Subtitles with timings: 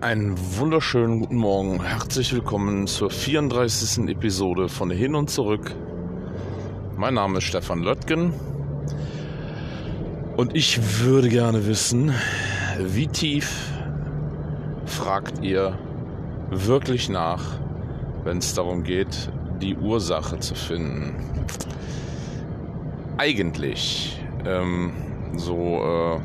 [0.00, 1.84] Einen wunderschönen guten Morgen.
[1.84, 4.08] Herzlich willkommen zur 34.
[4.08, 5.72] Episode von Hin und Zurück.
[6.96, 8.34] Mein Name ist Stefan Löttgen
[10.36, 12.12] und ich würde gerne wissen,
[12.76, 13.70] wie tief
[14.84, 15.78] fragt ihr
[16.50, 17.60] wirklich nach,
[18.24, 19.30] wenn es darum geht,
[19.60, 21.14] die Ursache zu finden?
[23.18, 24.92] Eigentlich ähm,
[25.36, 26.20] so äh,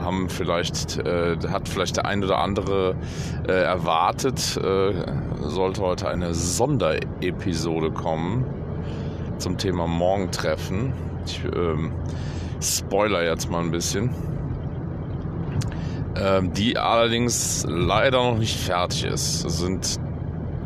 [0.00, 2.94] haben vielleicht, äh, hat vielleicht der ein oder andere
[3.46, 4.92] äh, erwartet, äh,
[5.42, 8.44] sollte heute eine Sonderepisode kommen
[9.38, 10.92] zum Thema Morgentreffen.
[11.26, 11.92] Ich ähm,
[12.60, 14.10] spoiler jetzt mal ein bisschen.
[16.16, 19.44] Ähm, die allerdings leider noch nicht fertig ist.
[19.44, 19.98] Es sind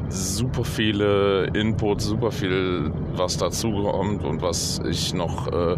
[0.09, 5.77] super viele Inputs, super viel, was dazukommt und was ich noch äh,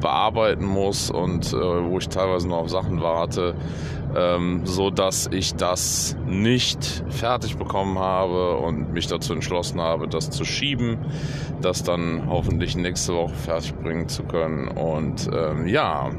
[0.00, 3.54] bearbeiten muss und äh, wo ich teilweise noch auf Sachen warte,
[4.16, 10.30] ähm, so dass ich das nicht fertig bekommen habe und mich dazu entschlossen habe, das
[10.30, 10.98] zu schieben,
[11.60, 16.10] das dann hoffentlich nächste Woche fertig bringen zu können und ähm, ja.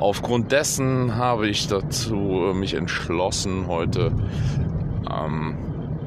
[0.00, 4.10] Aufgrund dessen habe ich dazu äh, mich entschlossen, heute
[5.08, 5.54] ähm,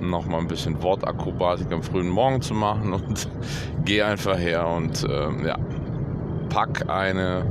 [0.09, 3.27] noch mal ein bisschen Wortakrobatik am frühen Morgen zu machen und
[3.86, 5.58] gehe einfach her und äh, ja,
[6.50, 7.45] pack eine,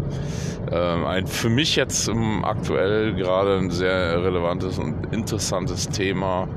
[0.70, 6.48] äh, ein für mich jetzt um, aktuell gerade ein sehr relevantes und interessantes Thema,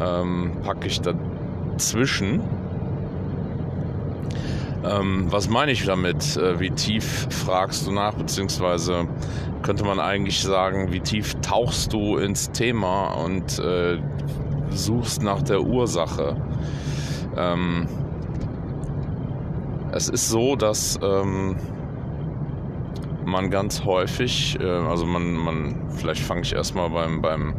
[0.00, 2.42] ähm, packe ich dazwischen.
[4.84, 6.36] Ähm, was meine ich damit?
[6.36, 9.08] Äh, wie tief fragst du nach, beziehungsweise
[9.62, 13.98] könnte man eigentlich sagen, wie tief tauchst du ins Thema und äh,
[14.78, 16.36] suchst nach der Ursache.
[17.36, 17.86] Ähm,
[19.92, 21.56] es ist so, dass ähm,
[23.24, 27.54] man ganz häufig, äh, also man, man, vielleicht fange ich erstmal beim, beim,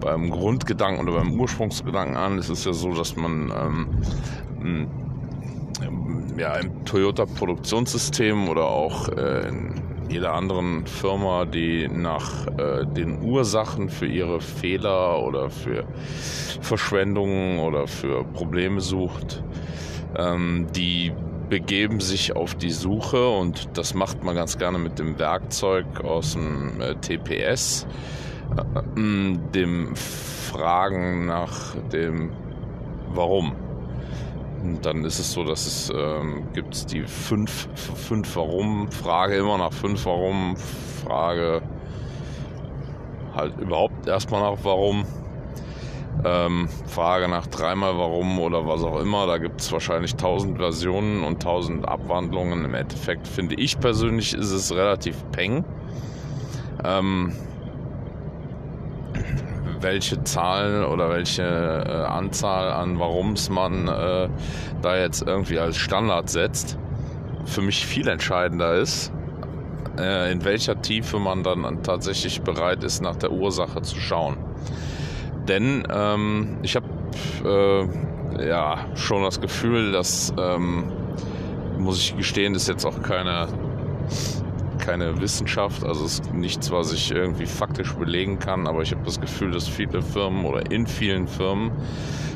[0.00, 2.38] beim Grundgedanken oder beim Ursprungsgedanken an.
[2.38, 3.52] Es ist ja so, dass man
[4.62, 4.88] ähm,
[6.36, 9.74] ja, im Toyota-Produktionssystem oder auch äh, in
[10.10, 15.84] jeder anderen Firma, die nach äh, den Ursachen für ihre Fehler oder für
[16.60, 19.42] Verschwendungen oder für Probleme sucht,
[20.16, 21.12] ähm, die
[21.48, 26.32] begeben sich auf die Suche und das macht man ganz gerne mit dem Werkzeug aus
[26.32, 27.86] dem äh, TPS,
[28.56, 32.30] äh, dem Fragen nach dem
[33.12, 33.69] Warum.
[34.82, 40.04] Dann ist es so, dass es ähm, gibt die fünf, fünf Warum-Frage, immer nach fünf
[40.04, 41.62] Warum-Frage,
[43.34, 45.04] halt überhaupt erstmal nach Warum.
[46.24, 49.26] Ähm, Frage nach dreimal Warum oder was auch immer.
[49.26, 52.64] Da gibt es wahrscheinlich tausend Versionen und tausend Abwandlungen.
[52.64, 55.64] Im Endeffekt finde ich persönlich ist es relativ peng.
[56.84, 57.32] Ähm,
[59.80, 64.28] welche Zahlen oder welche äh, Anzahl an Warums man äh,
[64.82, 66.78] da jetzt irgendwie als Standard setzt,
[67.44, 69.12] für mich viel entscheidender ist,
[69.98, 74.36] äh, in welcher Tiefe man dann tatsächlich bereit ist, nach der Ursache zu schauen.
[75.48, 76.86] Denn ähm, ich habe
[77.44, 80.92] äh, ja schon das Gefühl, dass, ähm,
[81.78, 83.48] muss ich gestehen, ist jetzt auch keine
[84.90, 89.04] keine Wissenschaft, also es ist nichts, was ich irgendwie faktisch belegen kann, aber ich habe
[89.04, 91.70] das Gefühl, dass viele Firmen oder in vielen Firmen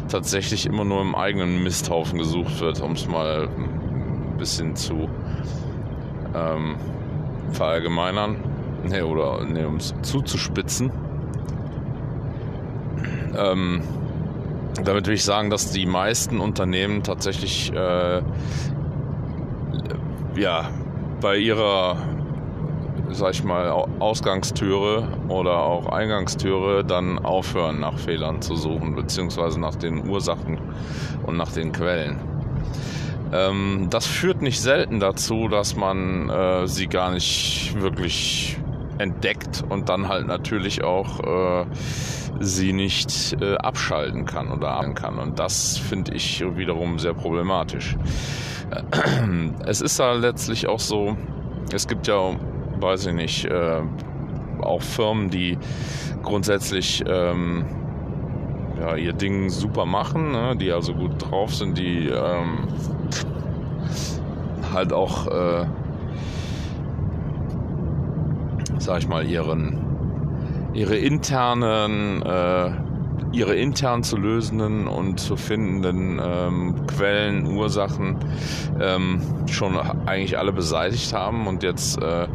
[0.09, 5.09] tatsächlich immer nur im eigenen Misthaufen gesucht wird, um es mal ein bisschen zu
[6.33, 6.77] ähm,
[7.51, 8.37] verallgemeinern
[8.89, 10.93] nee, oder nee, um es zuzuspitzen.
[13.37, 13.83] Ähm,
[14.85, 18.23] damit will ich sagen, dass die meisten Unternehmen tatsächlich äh,
[20.37, 20.71] ja,
[21.21, 22.14] bei ihrer
[23.11, 29.77] sag ich mal, Ausgangstüre oder auch Eingangstüre dann aufhören, nach Fehlern zu suchen, beziehungsweise nach
[29.77, 30.59] den Ursachen
[31.27, 32.19] und nach den Quellen.
[33.33, 38.59] Ähm, das führt nicht selten dazu, dass man äh, sie gar nicht wirklich
[38.99, 41.67] entdeckt und dann halt natürlich auch äh,
[42.41, 45.19] sie nicht äh, abschalten kann oder abschalten kann.
[45.19, 47.97] Und das finde ich wiederum sehr problematisch.
[49.67, 51.17] Es ist da letztlich auch so,
[51.73, 52.35] es gibt ja
[52.85, 53.81] weiß ich nicht, äh,
[54.61, 55.59] auch Firmen, die
[56.23, 57.65] grundsätzlich ähm,
[58.79, 60.57] ja, ihr Ding super machen, ne?
[60.57, 62.69] die also gut drauf sind, die ähm,
[64.73, 65.67] halt auch, äh,
[68.79, 69.79] sag ich mal, ihren,
[70.75, 72.71] ihre internen äh,
[73.35, 78.19] ihre intern zu lösenden und zu findenden ähm, Quellen, Ursachen
[78.81, 79.77] ähm, schon
[80.07, 82.29] eigentlich alle beseitigt haben und jetzt äh,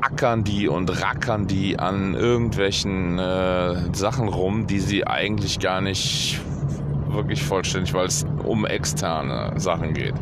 [0.00, 6.40] ackern die und rackern die an irgendwelchen äh, Sachen rum, die sie eigentlich gar nicht
[7.08, 10.14] wirklich vollständig, weil es um externe Sachen geht.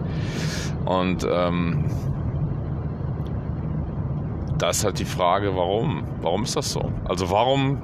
[0.84, 1.84] Und ähm,
[4.58, 6.04] da ist halt die Frage, warum?
[6.20, 6.92] Warum ist das so?
[7.04, 7.78] Also warum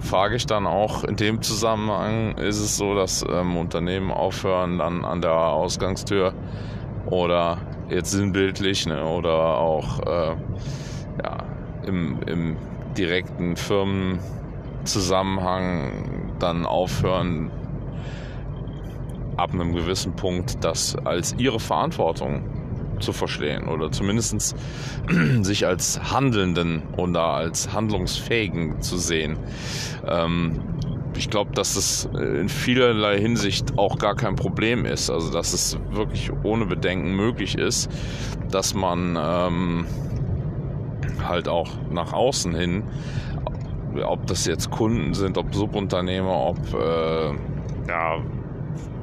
[0.00, 5.04] frage ich dann auch in dem Zusammenhang, ist es so, dass ähm, Unternehmen aufhören dann
[5.04, 6.32] an der Ausgangstür
[7.06, 7.58] oder
[7.88, 10.36] jetzt sinnbildlich ne, oder auch äh,
[11.22, 11.44] ja,
[11.84, 12.56] im, im
[12.96, 17.50] direkten Firmenzusammenhang dann aufhören,
[19.36, 22.65] ab einem gewissen Punkt das als ihre Verantwortung
[23.00, 24.56] zu verstehen oder zumindest
[25.42, 29.36] sich als Handelnden oder als Handlungsfähigen zu sehen.
[30.06, 30.60] Ähm,
[31.16, 35.10] ich glaube, dass es in vielerlei Hinsicht auch gar kein Problem ist.
[35.10, 37.90] Also, dass es wirklich ohne Bedenken möglich ist,
[38.50, 39.86] dass man ähm,
[41.26, 42.84] halt auch nach außen hin,
[44.04, 47.28] ob das jetzt Kunden sind, ob Subunternehmer, ob äh,
[47.88, 48.18] ja,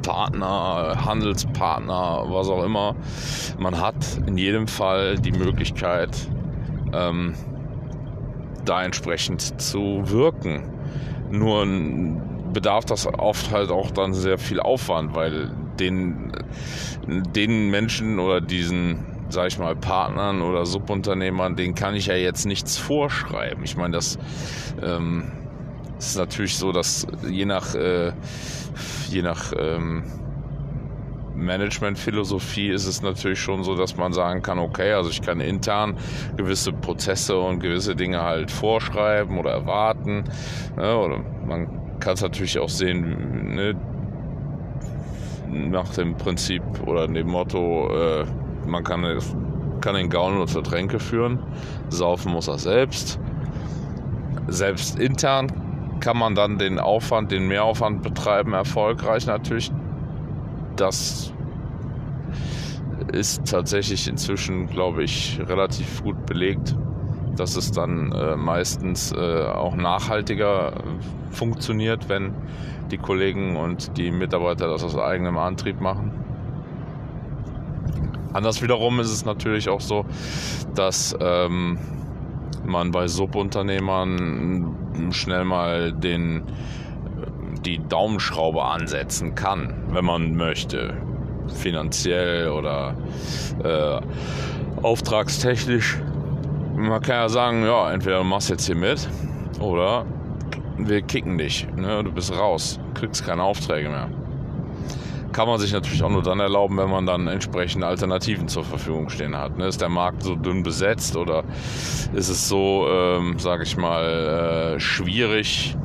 [0.04, 2.96] Partner, Handelspartner, was auch immer.
[3.58, 3.96] Man hat
[4.28, 6.16] in jedem Fall die Möglichkeit,
[6.94, 7.34] ähm,
[8.66, 10.64] da entsprechend zu wirken.
[11.32, 11.66] Nur
[12.54, 16.32] bedarf das oft halt auch dann sehr viel Aufwand, weil den,
[17.08, 22.46] den Menschen oder diesen, sag ich mal, Partnern oder Subunternehmern, denen kann ich ja jetzt
[22.46, 23.64] nichts vorschreiben.
[23.64, 24.20] Ich meine, das
[24.84, 25.32] ähm,
[26.08, 28.14] ist natürlich so, dass je nach äh,
[29.10, 30.04] je nach ähm,
[31.36, 35.98] Managementphilosophie ist es natürlich schon so, dass man sagen kann, okay, also ich kann intern
[36.38, 40.24] gewisse Prozesse und gewisse Dinge halt vorschreiben oder erwarten.
[40.78, 43.76] Ne, oder man kann es natürlich auch sehen, ne,
[45.50, 48.26] nach dem Prinzip oder dem Motto, äh,
[48.66, 49.06] man kann,
[49.82, 51.40] kann den nur zur Tränke führen,
[51.90, 53.20] saufen muss er selbst.
[54.48, 55.63] Selbst intern
[56.04, 59.72] kann man dann den Aufwand, den Mehraufwand betreiben, erfolgreich natürlich.
[60.76, 61.32] Das
[63.14, 66.76] ist tatsächlich inzwischen, glaube ich, relativ gut belegt,
[67.38, 70.80] dass es dann äh, meistens äh, auch nachhaltiger äh,
[71.32, 72.34] funktioniert, wenn
[72.92, 76.12] die Kollegen und die Mitarbeiter das aus eigenem Antrieb machen.
[78.34, 80.06] Anders wiederum ist es natürlich auch so,
[80.76, 81.78] dass ähm,
[82.66, 86.44] man bei Subunternehmern schnell mal den,
[87.66, 90.96] die Daumenschraube ansetzen kann, wenn man möchte.
[91.48, 92.96] Finanziell oder
[93.64, 94.00] äh,
[94.82, 96.00] auftragstechnisch.
[96.76, 99.08] Man kann ja sagen, ja, entweder du machst jetzt hier mit
[99.60, 100.06] oder
[100.78, 101.68] wir kicken dich.
[101.76, 102.04] Ne?
[102.04, 104.10] Du bist raus, kriegst keine Aufträge mehr
[105.34, 109.10] kann man sich natürlich auch nur dann erlauben, wenn man dann entsprechende Alternativen zur Verfügung
[109.10, 109.58] stehen hat.
[109.58, 109.68] Ne?
[109.68, 111.44] Ist der Markt so dünn besetzt oder
[112.14, 115.76] ist es so, ähm, sage ich mal, äh, schwierig,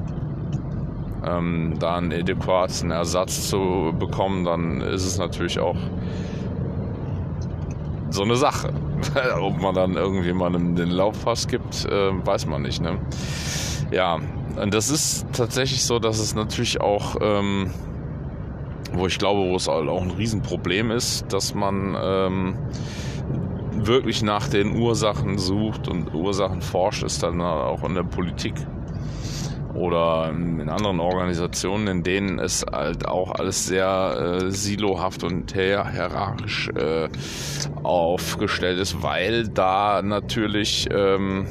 [1.26, 5.76] ähm, da einen adäquaten Ersatz zu bekommen, dann ist es natürlich auch
[8.10, 8.72] so eine Sache.
[9.40, 12.80] Ob man dann irgendjemandem den Laufpass gibt, äh, weiß man nicht.
[12.80, 12.98] Ne?
[13.90, 14.18] Ja,
[14.60, 17.70] und das ist tatsächlich so, dass es natürlich auch ähm,
[18.92, 22.58] wo ich glaube, wo es halt auch ein Riesenproblem ist, dass man ähm,
[23.72, 28.54] wirklich nach den Ursachen sucht und Ursachen forscht, ist dann auch in der Politik
[29.74, 36.68] oder in anderen Organisationen, in denen es halt auch alles sehr äh, silohaft und hierarchisch
[36.70, 37.08] äh,
[37.82, 41.46] aufgestellt ist, weil da natürlich ähm,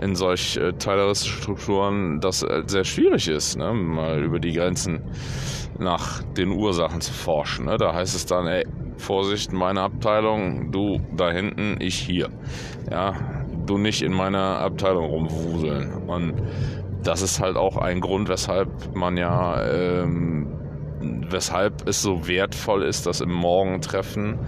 [0.00, 0.72] in solch äh,
[1.14, 3.72] Strukturen das äh, sehr schwierig ist, ne?
[3.72, 5.00] mal über die Grenzen
[5.78, 7.66] nach den Ursachen zu forschen.
[7.66, 7.76] Ne?
[7.78, 8.64] Da heißt es dann, ey,
[8.96, 12.28] Vorsicht, meine Abteilung, du da hinten, ich hier.
[12.90, 13.12] Ja,
[13.66, 16.08] du nicht in meiner Abteilung rumwuseln.
[16.08, 16.34] Und
[17.04, 20.48] das ist halt auch ein Grund, weshalb man ja, ähm,
[21.30, 24.38] weshalb es so wertvoll ist, dass im Morgentreffen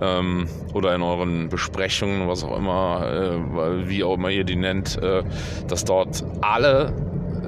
[0.00, 5.00] ähm, oder in euren Besprechungen, was auch immer, äh, wie auch immer ihr die nennt,
[5.02, 5.22] äh,
[5.68, 6.92] dass dort alle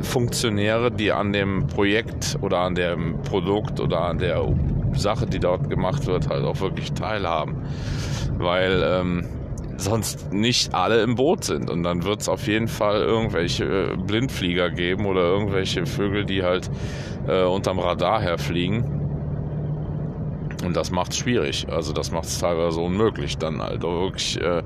[0.03, 4.43] Funktionäre, die an dem Projekt oder an dem Produkt oder an der
[4.93, 7.63] Sache, die dort gemacht wird, halt auch wirklich teilhaben.
[8.39, 9.29] Weil ähm,
[9.77, 11.71] sonst nicht alle im Boot sind.
[11.71, 16.69] Und dann wird es auf jeden Fall irgendwelche Blindflieger geben oder irgendwelche Vögel, die halt
[17.27, 18.98] äh, unterm Radar herfliegen.
[20.65, 21.67] Und das macht es schwierig.
[21.71, 24.63] Also das macht es teilweise unmöglich, dann halt wirklich äh,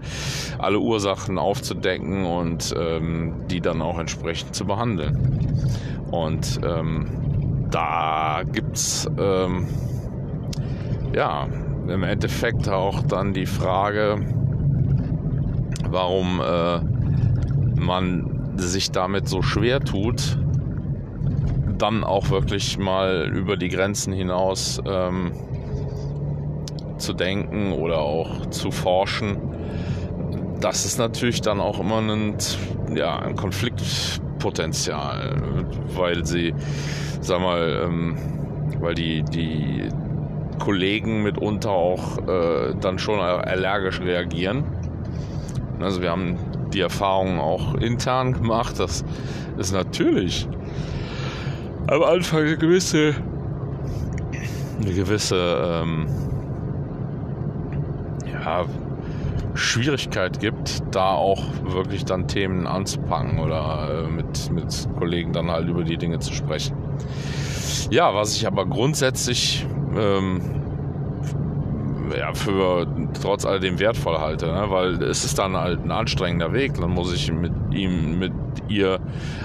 [0.58, 5.60] alle Ursachen aufzudecken und ähm, die dann auch entsprechend zu behandeln.
[6.10, 9.66] Und ähm, da gibt es ähm,
[11.14, 11.46] ja
[11.88, 14.24] im Endeffekt auch dann die Frage,
[15.90, 16.80] warum äh,
[17.80, 20.38] man sich damit so schwer tut,
[21.78, 25.32] dann auch wirklich mal über die Grenzen hinaus ähm,
[27.02, 29.36] zu denken oder auch zu forschen.
[30.60, 32.36] Das ist natürlich dann auch immer ein,
[32.94, 36.54] ja, ein Konfliktpotenzial, weil sie,
[37.20, 38.16] sag mal, ähm,
[38.80, 39.88] weil die, die
[40.58, 44.64] Kollegen mitunter auch äh, dann schon allergisch reagieren.
[45.80, 46.38] Also wir haben
[46.72, 49.04] die Erfahrung auch intern gemacht, dass
[49.58, 50.48] es natürlich
[51.88, 53.14] am Anfang eine gewisse,
[54.80, 56.06] eine gewisse ähm,
[58.44, 58.64] ja,
[59.54, 65.68] Schwierigkeit gibt, da auch wirklich dann Themen anzupacken oder äh, mit, mit Kollegen dann halt
[65.68, 66.76] über die Dinge zu sprechen.
[67.90, 70.40] Ja, was ich aber grundsätzlich ähm,
[72.16, 72.86] ja, für
[73.20, 74.64] trotz alledem wertvoll halte, ne?
[74.68, 76.74] weil es ist dann halt ein anstrengender Weg.
[76.74, 78.32] Dann muss ich mit ihm, mit
[78.74, 78.98] ihr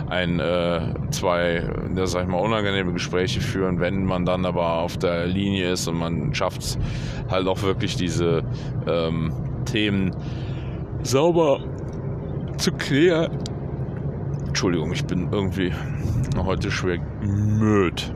[0.10, 1.64] ein, äh, zwei,
[1.96, 5.88] ja, sag ich mal, unangenehme Gespräche führen, wenn man dann aber auf der Linie ist
[5.88, 6.80] und man schafft es
[7.30, 8.44] halt auch wirklich diese
[8.88, 9.32] ähm,
[9.66, 10.16] Themen
[11.04, 11.60] sauber
[12.58, 13.38] zu klären.
[14.48, 15.72] Entschuldigung, ich bin irgendwie
[16.38, 18.14] heute schwer müd.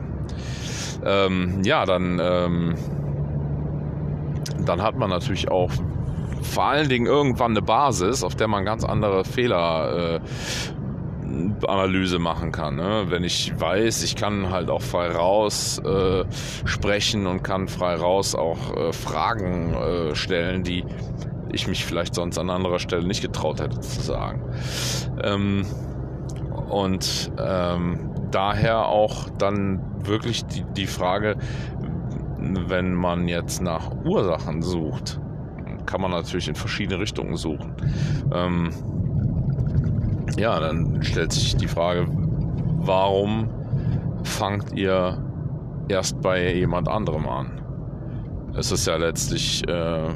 [1.04, 2.74] Ähm, ja, dann ähm,
[4.66, 5.70] dann hat man natürlich auch
[6.42, 10.20] vor allen Dingen irgendwann eine Basis, auf der man ganz andere Fehler äh,
[11.66, 12.76] Analyse machen kann.
[12.76, 13.06] Ne?
[13.08, 16.24] Wenn ich weiß, ich kann halt auch frei raus äh,
[16.64, 20.84] sprechen und kann frei raus auch äh, Fragen äh, stellen, die
[21.52, 24.42] ich mich vielleicht sonst an anderer Stelle nicht getraut hätte zu sagen.
[25.22, 25.66] Ähm,
[26.68, 31.36] und ähm, daher auch dann wirklich die, die Frage,
[32.38, 35.20] wenn man jetzt nach Ursachen sucht,
[35.86, 37.74] kann man natürlich in verschiedene Richtungen suchen.
[38.32, 38.70] Ähm,
[40.36, 43.48] ja, dann stellt sich die Frage, warum
[44.24, 45.18] fangt ihr
[45.88, 47.60] erst bei jemand anderem an?
[48.56, 50.08] Es ist ja letztlich äh,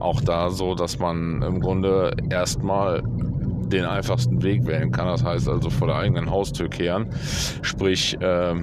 [0.00, 3.02] auch da so, dass man im Grunde erstmal
[3.72, 5.06] den einfachsten Weg wählen kann.
[5.06, 7.08] Das heißt also vor der eigenen Haustür kehren.
[7.62, 8.54] Sprich, äh,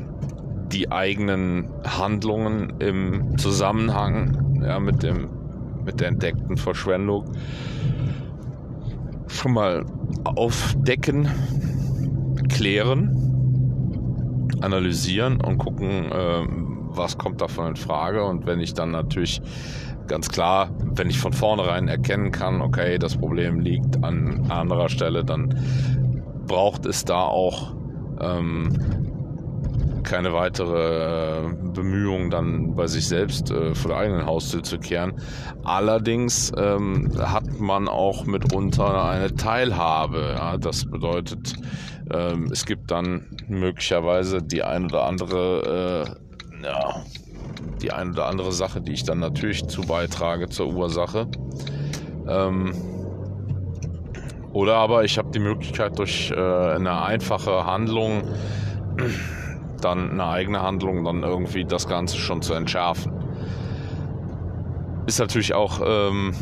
[0.71, 5.29] die eigenen Handlungen im Zusammenhang ja, mit, dem,
[5.83, 7.25] mit der entdeckten Verschwendung
[9.29, 9.85] schon mal
[10.23, 11.29] aufdecken,
[12.49, 13.15] klären,
[14.61, 16.45] analysieren und gucken, äh,
[16.89, 18.23] was kommt davon in Frage.
[18.23, 19.41] Und wenn ich dann natürlich
[20.07, 25.23] ganz klar, wenn ich von vornherein erkennen kann, okay, das Problem liegt an anderer Stelle,
[25.23, 25.55] dann
[26.47, 27.75] braucht es da auch
[28.19, 29.08] ähm,
[30.03, 35.13] keine weitere äh, Bemühung, dann bei sich selbst äh, vor der eigenen Haustür zu kehren.
[35.63, 40.35] Allerdings ähm, hat man auch mitunter eine Teilhabe.
[40.37, 40.57] Ja?
[40.57, 41.55] Das bedeutet,
[42.11, 46.15] ähm, es gibt dann möglicherweise die ein oder andere,
[46.61, 47.03] äh, ja,
[47.81, 51.27] die ein oder andere Sache, die ich dann natürlich zu beitrage zur Ursache.
[52.27, 52.73] Ähm,
[54.51, 58.23] oder aber ich habe die Möglichkeit durch äh, eine einfache Handlung
[59.79, 63.13] dann eine eigene Handlung, dann irgendwie das Ganze schon zu entschärfen.
[65.05, 66.33] Ist natürlich auch ähm,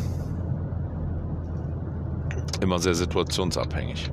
[2.60, 4.10] immer sehr situationsabhängig.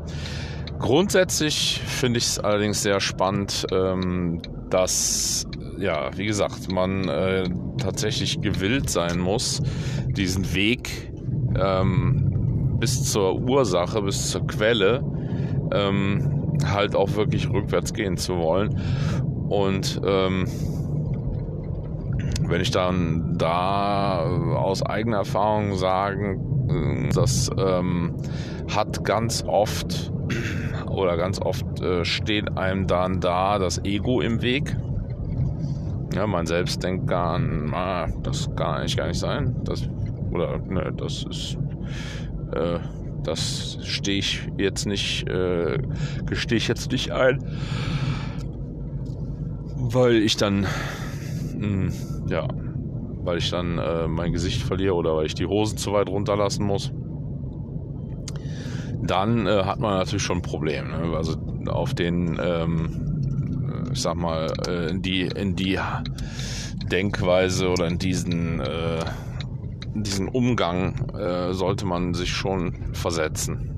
[0.80, 5.46] Grundsätzlich finde ich es allerdings sehr spannend, ähm, dass,
[5.78, 9.62] ja, wie gesagt, man äh, tatsächlich gewillt sein muss,
[10.08, 11.12] diesen Weg
[11.58, 15.04] ähm, bis zur Ursache, bis zur Quelle
[15.72, 18.80] ähm, halt auch wirklich rückwärts gehen zu wollen.
[19.50, 20.46] Und ähm,
[22.48, 28.16] wenn ich dann da aus eigener Erfahrung sagen, das ähm,
[28.74, 30.12] hat ganz oft
[30.90, 34.76] oder ganz oft äh, steht einem dann da das Ego im Weg.
[36.14, 39.56] Ja, man selbst denkt gar an, ah, das kann eigentlich gar nicht sein.
[39.66, 39.88] Das,
[40.32, 41.58] oder ne, das ist
[42.54, 42.80] äh,
[43.26, 45.78] das stehe ich jetzt nicht, äh,
[46.26, 47.44] gestehe ich jetzt nicht ein,
[49.76, 51.92] weil ich dann, mh, hm,
[52.30, 52.48] ja,
[53.26, 56.66] weil ich dann äh, mein Gesicht verliere oder weil ich die Hosen zu weit runterlassen
[56.66, 56.92] muss.
[59.02, 60.90] Dann äh, hat man natürlich schon ein Problem.
[60.90, 61.16] Ne?
[61.16, 61.36] Also
[61.68, 65.80] auf den, ähm, ich sag mal, äh, in die, in die
[66.92, 69.00] Denkweise oder in diesen, äh,
[69.96, 73.72] diesen Umgang äh, sollte man sich schon versetzen.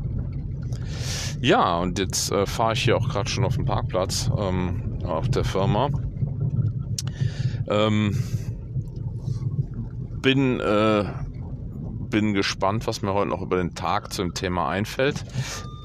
[1.40, 5.30] Ja, und jetzt äh, fahre ich hier auch gerade schon auf dem Parkplatz ähm, auf
[5.30, 5.90] der Firma.
[7.70, 8.18] Ähm,
[10.22, 11.06] bin, äh,
[12.10, 15.24] bin gespannt, was mir heute noch über den Tag zum Thema einfällt.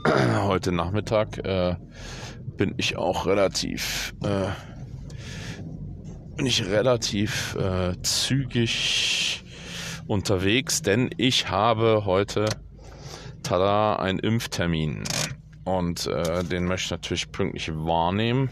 [0.43, 1.77] heute Nachmittag äh,
[2.57, 4.49] bin ich auch relativ, äh,
[6.37, 9.22] bin ich relativ äh, zügig
[10.07, 12.47] unterwegs, denn ich habe heute
[13.43, 15.05] tada, einen Impftermin
[15.65, 18.51] und äh, den möchte ich natürlich pünktlich wahrnehmen.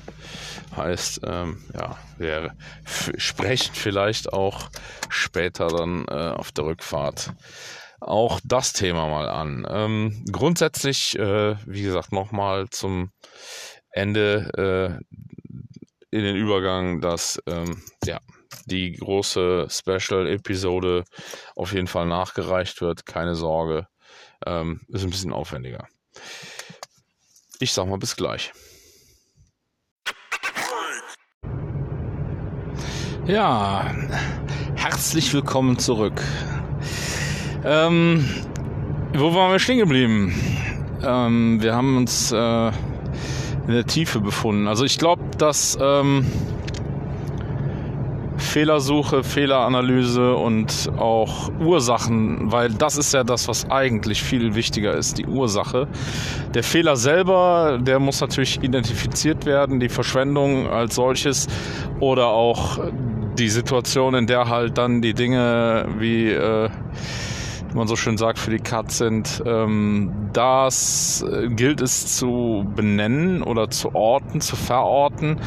[0.76, 2.54] Heißt, ähm, ja, wir
[2.84, 4.70] sprechen vielleicht auch
[5.08, 7.32] später dann äh, auf der Rückfahrt
[8.00, 9.66] auch das Thema mal an.
[9.68, 13.10] Ähm, grundsätzlich, äh, wie gesagt, nochmal zum
[13.90, 15.16] Ende äh,
[16.10, 18.20] in den Übergang, dass ähm, ja,
[18.66, 21.04] die große Special-Episode
[21.56, 23.06] auf jeden Fall nachgereicht wird.
[23.06, 23.86] Keine Sorge,
[24.46, 25.86] ähm, ist ein bisschen aufwendiger.
[27.58, 28.52] Ich sag mal bis gleich.
[33.26, 33.94] Ja,
[34.74, 36.20] herzlich willkommen zurück.
[37.64, 38.28] Ähm,
[39.14, 40.34] wo waren wir stehen geblieben?
[41.02, 44.66] Ähm, wir haben uns äh, in der Tiefe befunden.
[44.66, 46.26] Also ich glaube, dass ähm,
[48.50, 55.18] Fehlersuche, Fehleranalyse und auch Ursachen, weil das ist ja das, was eigentlich viel wichtiger ist,
[55.18, 55.86] die Ursache.
[56.52, 61.46] Der Fehler selber, der muss natürlich identifiziert werden, die Verschwendung als solches
[62.00, 62.80] oder auch
[63.38, 66.68] die Situation, in der halt dann die Dinge wie äh,
[67.70, 69.42] wie man so schön sagt, für die Katz sind.
[69.46, 75.40] Ähm, das äh, gilt es zu benennen oder zu orten, zu verorten.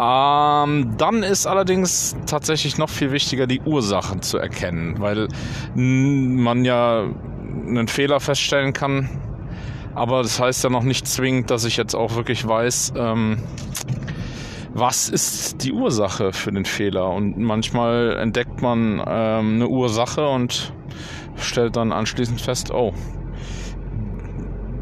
[0.00, 5.28] Ähm, dann ist allerdings tatsächlich noch viel wichtiger, die Ursachen zu erkennen, weil
[5.74, 7.04] man ja
[7.66, 9.08] einen Fehler feststellen kann.
[9.94, 13.38] Aber das heißt ja noch nicht zwingend, dass ich jetzt auch wirklich weiß, ähm,
[14.72, 17.10] was ist die Ursache für den Fehler.
[17.10, 20.72] Und manchmal entdeckt man ähm, eine Ursache und
[21.40, 22.92] stellt dann anschließend fest, oh,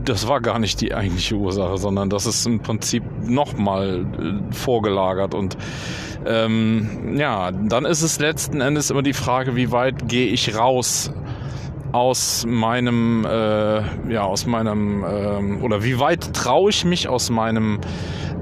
[0.05, 5.35] das war gar nicht die eigentliche Ursache, sondern das ist im Prinzip nochmal äh, vorgelagert.
[5.35, 5.57] Und
[6.27, 11.13] ähm, ja, dann ist es letzten Endes immer die Frage, wie weit gehe ich raus
[11.93, 17.81] aus meinem, äh, ja, aus meinem, äh, oder wie weit traue ich mich aus meinem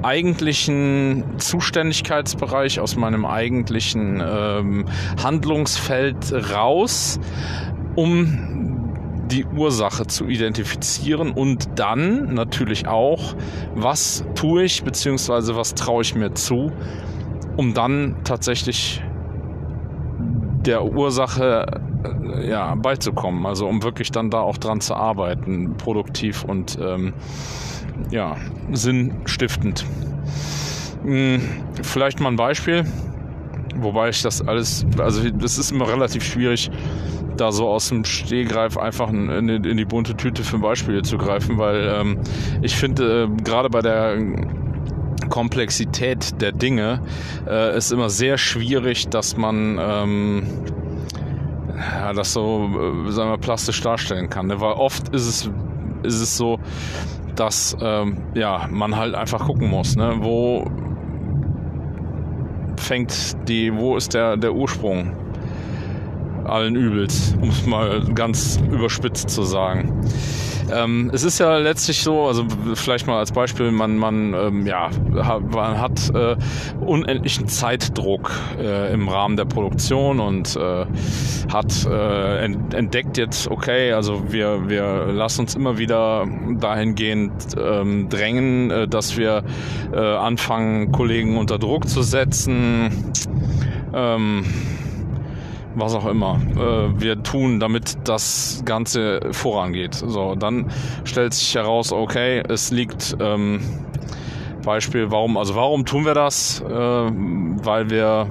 [0.02, 4.84] eigentlichen Zuständigkeitsbereich, aus meinem eigentlichen ähm,
[5.22, 7.18] Handlungsfeld raus
[7.96, 8.86] um
[9.30, 13.34] die Ursache zu identifizieren und dann natürlich auch,
[13.74, 15.56] was tue ich bzw.
[15.56, 16.72] was traue ich mir zu,
[17.56, 19.02] um dann tatsächlich
[20.66, 23.46] der Ursache äh, ja, beizukommen.
[23.46, 27.12] Also um wirklich dann da auch dran zu arbeiten, produktiv und ähm,
[28.10, 28.36] ja,
[28.72, 29.84] sinnstiftend.
[31.02, 31.40] Hm,
[31.82, 32.84] vielleicht mal ein Beispiel,
[33.76, 36.70] wobei ich das alles, also das ist immer relativ schwierig,
[37.36, 41.58] da so aus dem Stehgreif einfach in, in, die bunte Tüte für Beispiele zu greifen,
[41.58, 42.18] weil ähm,
[42.62, 44.18] ich finde, äh, gerade bei der
[45.28, 47.00] Komplexität der Dinge
[47.48, 50.46] äh, ist immer sehr schwierig, dass man ähm,
[51.76, 52.68] ja, das so
[53.06, 54.46] äh, sagen wir, plastisch darstellen kann.
[54.46, 54.60] Ne?
[54.60, 55.50] Weil oft ist es,
[56.02, 56.58] ist es so,
[57.34, 60.16] dass ähm, ja, man halt einfach gucken muss, ne?
[60.20, 60.70] wo
[62.76, 65.12] fängt die, wo ist der, der Ursprung
[66.46, 70.02] allen Übels, um es mal ganz überspitzt zu sagen.
[70.72, 74.90] Ähm, es ist ja letztlich so, also vielleicht mal als Beispiel, man, man, ähm, ja,
[75.10, 76.36] man hat äh,
[76.80, 80.86] unendlichen Zeitdruck äh, im Rahmen der Produktion und äh,
[81.52, 86.26] hat äh, entdeckt jetzt, okay, also wir, wir lassen uns immer wieder
[86.58, 89.44] dahingehend ähm, drängen, äh, dass wir
[89.92, 93.12] äh, anfangen, Kollegen unter Druck zu setzen.
[93.94, 94.44] Ähm,
[95.76, 99.94] was auch immer äh, wir tun, damit das Ganze vorangeht.
[99.94, 100.70] So, dann
[101.04, 103.60] stellt sich heraus, okay, es liegt ähm,
[104.64, 106.60] Beispiel, warum, also warum tun wir das?
[106.60, 108.26] Äh, weil wir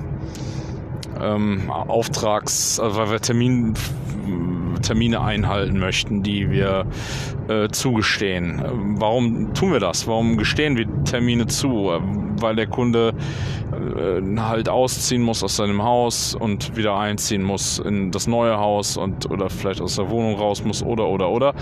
[1.21, 3.73] ähm, Auftrags, also weil wir Termin,
[4.85, 6.85] Termine einhalten möchten, die wir
[7.47, 8.61] äh, zugestehen.
[8.97, 10.07] Warum tun wir das?
[10.07, 11.91] Warum gestehen wir Termine zu?
[12.39, 13.13] Weil der Kunde
[13.71, 18.97] äh, halt ausziehen muss aus seinem Haus und wieder einziehen muss in das neue Haus
[18.97, 21.53] und oder vielleicht aus der Wohnung raus muss oder oder oder.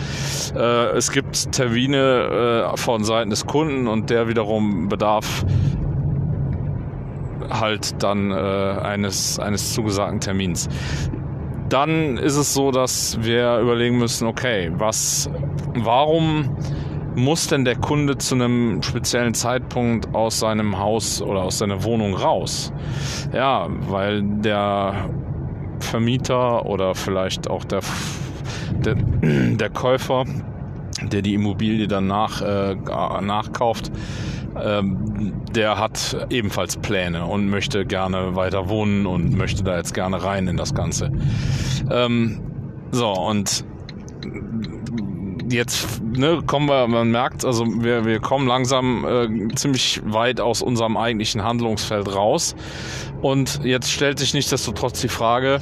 [0.56, 5.46] Äh, es gibt Termine äh, von Seiten des Kunden und der wiederum bedarf
[7.50, 10.70] halt dann äh, eines, eines zugesagten Termins.
[11.69, 15.30] Dann ist es so, dass wir überlegen müssen, okay, was,
[15.76, 16.56] warum
[17.15, 22.15] muss denn der Kunde zu einem speziellen Zeitpunkt aus seinem Haus oder aus seiner Wohnung
[22.15, 22.71] raus?
[23.34, 25.10] Ja, weil der
[25.80, 27.82] Vermieter oder vielleicht auch der,
[28.86, 30.26] der, der Käufer,
[31.02, 32.76] der die Immobilie dann nach, äh,
[33.21, 33.91] nachkauft,
[34.62, 40.24] ähm, der hat ebenfalls Pläne und möchte gerne weiter wohnen und möchte da jetzt gerne
[40.24, 41.12] rein in das Ganze.
[41.89, 42.42] Ähm,
[42.92, 43.66] so, und
[45.50, 50.62] jetzt ne, kommen wir, man merkt, also wir, wir kommen langsam äh, ziemlich weit aus
[50.62, 52.56] unserem eigentlichen Handlungsfeld raus.
[53.22, 55.60] Und jetzt stellt sich nichtsdestotrotz die Frage,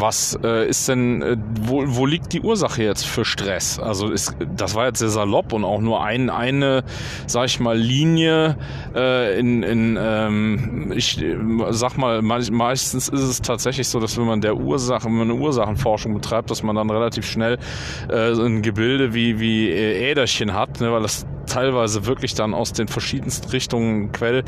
[0.00, 3.78] was äh, ist denn, äh, wo, wo liegt die Ursache jetzt für Stress?
[3.78, 6.84] Also ist, das war jetzt sehr salopp und auch nur ein, eine,
[7.26, 8.56] sag ich mal, Linie
[8.94, 11.22] äh, in, in ähm, ich
[11.70, 15.40] sag mal, meistens ist es tatsächlich so, dass wenn man der Ursache, wenn man eine
[15.40, 17.58] Ursachenforschung betreibt, dass man dann relativ schnell
[18.10, 22.72] äh, ein Gebilde wie, wie äh, Äderchen hat, ne, weil das teilweise wirklich dann aus
[22.72, 24.44] den verschiedensten Richtungen Quell,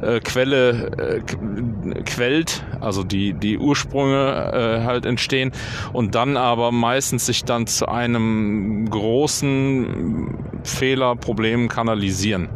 [0.00, 5.52] äh, Quelle äh, quellt, also die, die Ursprünge äh, halt entstehen
[5.92, 12.48] und dann aber meistens sich dann zu einem großen Fehler, Problem kanalisieren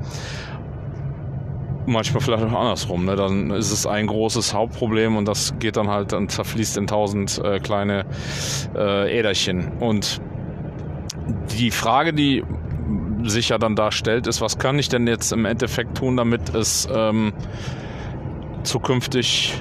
[1.87, 3.05] manchmal vielleicht auch andersrum.
[3.05, 3.17] Ne?
[3.17, 7.41] Dann ist es ein großes Hauptproblem und das geht dann halt und zerfließt in tausend
[7.45, 8.05] äh, kleine
[8.75, 9.73] äh, Äderchen.
[9.81, 10.21] Und
[11.59, 12.45] die Frage, die
[13.29, 16.89] sich ja dann darstellt, ist, was kann ich denn jetzt im Endeffekt tun, damit es
[16.93, 17.33] ähm,
[18.63, 19.55] zukünftig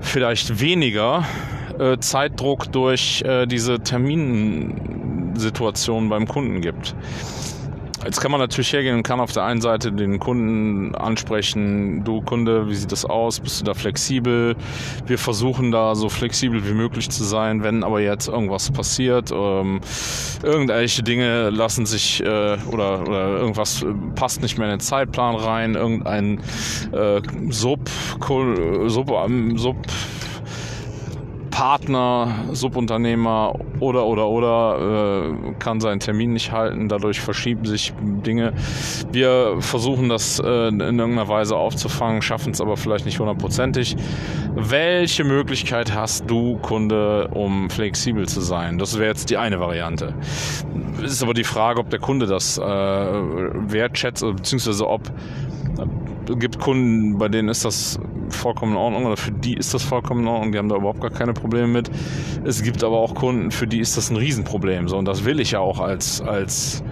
[0.00, 1.24] vielleicht weniger
[1.78, 6.94] äh, Zeitdruck durch äh, diese Terminsituation beim Kunden gibt.
[8.04, 12.20] Jetzt kann man natürlich hergehen und kann auf der einen Seite den Kunden ansprechen, du
[12.20, 13.40] Kunde, wie sieht das aus?
[13.40, 14.56] Bist du da flexibel?
[15.06, 19.80] Wir versuchen da so flexibel wie möglich zu sein, wenn aber jetzt irgendwas passiert, ähm,
[20.42, 25.74] irgendwelche Dinge lassen sich äh, oder, oder irgendwas passt nicht mehr in den Zeitplan rein,
[25.74, 26.40] irgendein
[26.92, 27.88] äh, Sub,
[28.86, 29.12] Sub,
[29.56, 29.76] Sub
[31.54, 37.94] Partner, Subunternehmer oder oder oder äh, kann seinen Termin nicht halten, dadurch verschieben sich
[38.26, 38.54] Dinge.
[39.12, 43.94] Wir versuchen das äh, in irgendeiner Weise aufzufangen, schaffen es aber vielleicht nicht hundertprozentig.
[44.56, 48.78] Welche Möglichkeit hast du, Kunde, um flexibel zu sein?
[48.78, 50.12] Das wäre jetzt die eine Variante.
[51.04, 55.02] Es ist aber die Frage, ob der Kunde das äh, wertschätzt, beziehungsweise ob
[56.26, 60.22] gibt Kunden, bei denen ist das vollkommen in Ordnung oder für die ist das vollkommen
[60.22, 61.90] in Ordnung, die haben da überhaupt gar keine Probleme mit.
[62.44, 64.88] Es gibt aber auch Kunden, für die ist das ein Riesenproblem.
[64.88, 66.82] So, und das will ich ja auch als, als,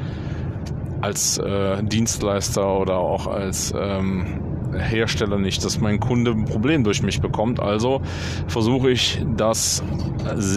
[1.01, 4.41] als äh, Dienstleister oder auch als ähm,
[4.79, 7.61] Hersteller nicht, dass mein Kunde ein Problem durch mich bekommt.
[7.61, 8.01] Also
[8.47, 9.83] versuche ich das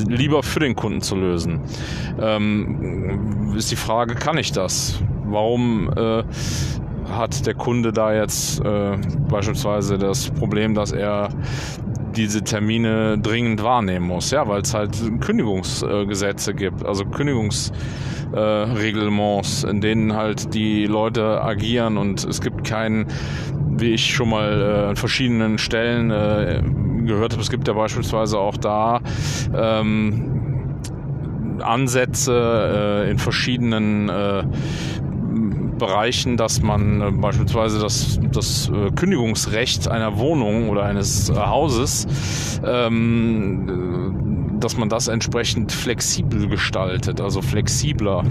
[0.08, 1.62] lieber für den Kunden zu lösen.
[2.20, 5.02] Ähm, ist die Frage, kann ich das?
[5.26, 6.24] Warum äh,
[7.18, 8.98] hat der Kunde da jetzt äh,
[9.30, 11.30] beispielsweise das Problem, dass er
[12.16, 19.82] diese Termine dringend wahrnehmen muss, ja, weil es halt Kündigungsgesetze gibt, also Kündigungsreglements, äh, in
[19.82, 23.08] denen halt die Leute agieren und es gibt keinen,
[23.72, 26.62] wie ich schon mal äh, an verschiedenen Stellen äh,
[27.06, 29.02] gehört habe, es gibt ja beispielsweise auch da
[29.54, 30.32] ähm,
[31.62, 34.44] Ansätze äh, in verschiedenen äh,
[35.78, 42.08] Bereichen, dass man äh, beispielsweise das, das äh, Kündigungsrecht einer Wohnung oder eines äh, Hauses
[42.66, 44.35] ähm,
[44.66, 48.24] dass man das entsprechend flexibel gestaltet, also flexibler,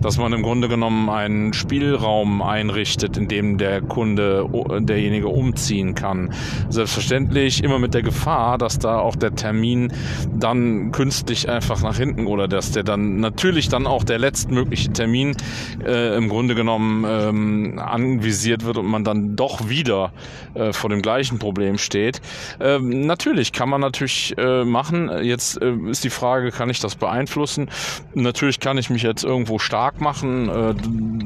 [0.00, 4.48] dass man im Grunde genommen einen Spielraum einrichtet, in dem der Kunde,
[4.80, 6.32] derjenige umziehen kann.
[6.70, 9.92] Selbstverständlich immer mit der Gefahr, dass da auch der Termin
[10.34, 15.36] dann künstlich einfach nach hinten oder dass der dann natürlich dann auch der letztmögliche Termin
[15.84, 20.12] äh, im Grunde genommen ähm, anvisiert wird und man dann doch wieder
[20.54, 22.22] äh, vor dem gleichen Problem steht.
[22.58, 25.10] Ähm, natürlich kann man natürlich äh, machen.
[25.22, 27.68] Jetzt äh, ist die Frage, kann ich das beeinflussen?
[28.14, 30.74] Natürlich kann ich mich jetzt irgendwo stark machen, äh,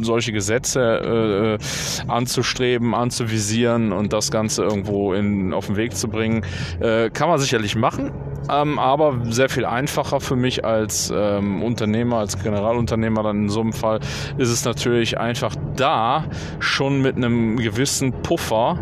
[0.03, 6.45] solche Gesetze äh, anzustreben, anzuvisieren und das Ganze irgendwo in, auf den Weg zu bringen.
[6.81, 8.11] Äh, kann man sicherlich machen,
[8.51, 13.61] ähm, aber sehr viel einfacher für mich als ähm, Unternehmer, als Generalunternehmer dann in so
[13.61, 14.01] einem Fall
[14.37, 16.25] ist es natürlich einfach da
[16.59, 18.79] schon mit einem gewissen Puffer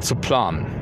[0.00, 0.75] zu planen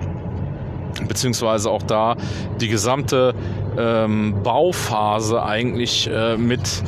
[1.09, 2.17] beziehungsweise auch da
[2.61, 3.35] die gesamte
[3.77, 6.83] ähm, Bauphase eigentlich äh, mit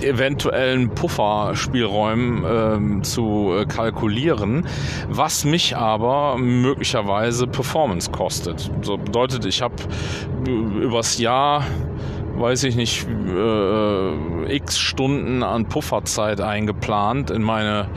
[0.00, 4.66] äh, eventuellen Pufferspielräumen ähm, zu äh, kalkulieren,
[5.08, 8.70] was mich aber möglicherweise Performance kostet.
[8.82, 9.74] So bedeutet, ich habe
[10.46, 11.64] übers Jahr
[12.38, 17.88] weiß ich nicht, äh, x Stunden an Pufferzeit eingeplant in meine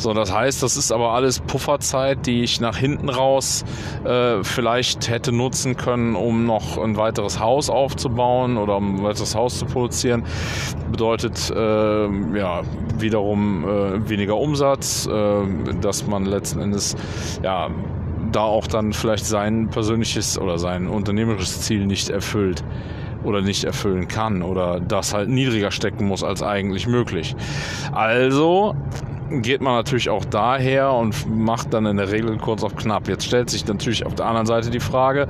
[0.00, 3.64] so, das heißt, das ist aber alles Pufferzeit, die ich nach hinten raus
[4.04, 9.34] äh, vielleicht hätte nutzen können, um noch ein weiteres Haus aufzubauen oder um ein weiteres
[9.34, 10.24] Haus zu produzieren.
[10.90, 12.62] Bedeutet äh, ja
[12.98, 15.42] wiederum äh, weniger Umsatz, äh,
[15.80, 16.96] dass man letzten Endes
[17.42, 17.68] ja
[18.32, 22.64] da auch dann vielleicht sein persönliches oder sein unternehmerisches Ziel nicht erfüllt
[23.22, 27.36] oder nicht erfüllen kann oder das halt niedriger stecken muss als eigentlich möglich.
[27.92, 28.74] Also
[29.30, 33.08] geht man natürlich auch daher und macht dann in der Regel kurz auf knapp.
[33.08, 35.28] Jetzt stellt sich natürlich auf der anderen Seite die Frage,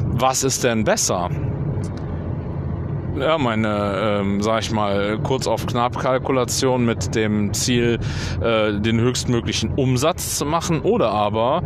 [0.00, 1.30] was ist denn besser?
[3.18, 7.98] ja, meine, ähm, sag ich mal, kurz auf knapp Kalkulation mit dem Ziel,
[8.40, 11.62] äh, den höchstmöglichen Umsatz zu machen oder aber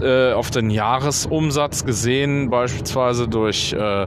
[0.00, 4.06] äh, auf den Jahresumsatz gesehen, beispielsweise durch äh,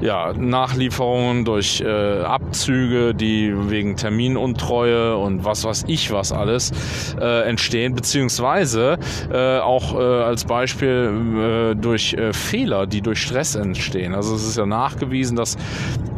[0.00, 6.70] ja, Nachlieferungen, durch äh, Abzüge, die wegen Terminuntreue und was weiß ich was alles
[7.18, 8.98] äh, entstehen, beziehungsweise
[9.32, 14.14] äh, auch äh, als Beispiel äh, durch äh, Fehler, die durch Stress entstehen.
[14.14, 15.56] Also es ist ja nachgewiesen, dass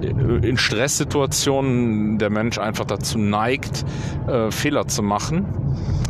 [0.03, 3.85] in Stresssituationen der Mensch einfach dazu neigt,
[4.27, 5.47] äh, Fehler zu machen.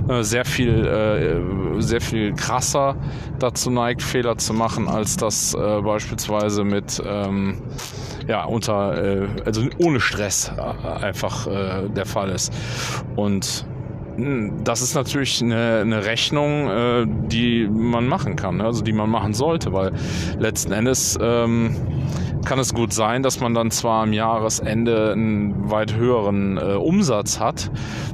[0.09, 2.97] Äh, sehr viel, äh, sehr viel krasser
[3.39, 7.59] dazu neigt, Fehler zu machen, als das äh, beispielsweise mit ähm,
[8.27, 12.53] ja, unter, äh, also ohne Stress äh, einfach der Fall ist.
[13.17, 13.67] Und
[14.17, 18.65] hm, das ist natürlich eine, eine Rechnung, äh, die man machen kann, ne?
[18.65, 19.93] also die man machen sollte, weil
[20.39, 21.75] letzten Endes ähm,
[22.45, 27.41] kann es gut sein, dass man dann zwar am Jahresende einen weit höheren äh, Umsatz
[27.41, 27.71] hat,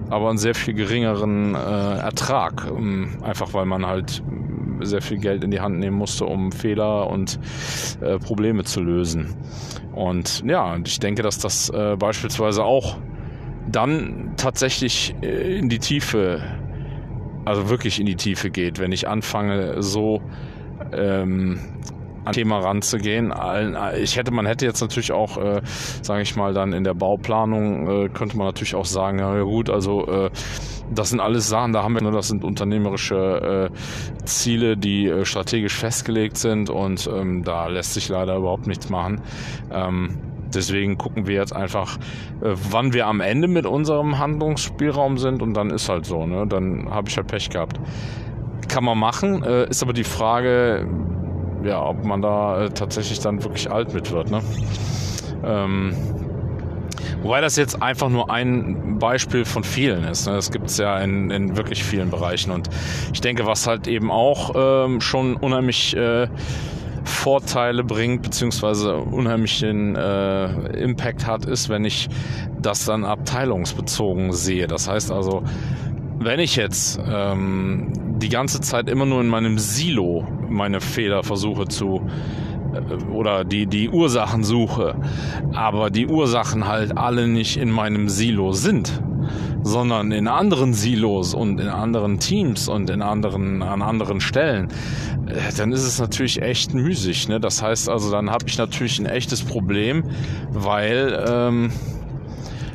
[0.09, 1.59] aber einen sehr viel geringeren äh,
[1.99, 4.23] Ertrag, ähm, einfach weil man halt
[4.83, 7.39] sehr viel Geld in die Hand nehmen musste, um Fehler und
[8.01, 9.35] äh, Probleme zu lösen.
[9.93, 12.99] Und ja, ich denke, dass das äh, beispielsweise auch
[13.71, 16.43] dann tatsächlich äh, in die Tiefe,
[17.45, 20.21] also wirklich in die Tiefe geht, wenn ich anfange, so
[20.93, 21.61] ähm,
[22.25, 23.33] an Thema ranzugehen.
[23.99, 25.63] Ich hätte, man hätte jetzt natürlich auch, äh,
[26.03, 29.71] sage ich mal, dann in der Bauplanung äh, könnte man natürlich auch sagen, ja gut,
[29.71, 30.31] also äh,
[30.93, 35.25] das sind alles Sachen, da haben wir nur, das sind unternehmerische äh, Ziele, die äh,
[35.25, 39.21] strategisch festgelegt sind und ähm, da lässt sich leider überhaupt nichts machen.
[39.71, 40.19] Ähm,
[40.55, 41.97] deswegen gucken wir jetzt einfach,
[42.43, 46.47] äh, wann wir am Ende mit unserem Handlungsspielraum sind und dann ist halt so, ne?
[46.47, 47.81] Dann habe ich halt Pech gehabt.
[48.69, 50.87] Kann man machen, äh, ist aber die Frage,
[51.65, 54.41] ja, ob man da äh, tatsächlich dann wirklich alt mit wird, ne?
[55.45, 55.95] Ähm,
[57.23, 60.27] Wobei das jetzt einfach nur ein Beispiel von vielen ist.
[60.27, 60.35] Ne?
[60.35, 62.51] Das gibt es ja in, in, wirklich vielen Bereichen.
[62.51, 62.71] Und
[63.13, 66.29] ich denke, was halt eben auch ähm, schon unheimlich äh,
[67.05, 70.47] Vorteile bringt, beziehungsweise unheimlichen äh,
[70.83, 72.09] Impact hat, ist, wenn ich
[72.61, 74.67] das dann abteilungsbezogen sehe.
[74.67, 75.43] Das heißt also,
[76.19, 81.67] wenn ich jetzt ähm, die ganze Zeit immer nur in meinem Silo meine Fehler versuche
[81.67, 82.03] zu
[83.13, 84.95] oder die, die Ursachen suche,
[85.53, 89.03] aber die Ursachen halt alle nicht in meinem Silo sind,
[89.63, 94.69] sondern in anderen Silos und in anderen Teams und in anderen, an anderen Stellen,
[95.27, 97.29] äh, dann ist es natürlich echt müßig.
[97.29, 97.41] Ne?
[97.41, 100.05] Das heißt also, dann habe ich natürlich ein echtes Problem,
[100.51, 101.73] weil ähm,